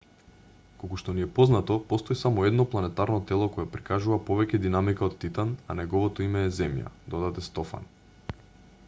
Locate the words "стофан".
7.51-7.89